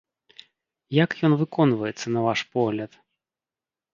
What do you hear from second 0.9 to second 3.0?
Як ён выконваецца на ваш погляд?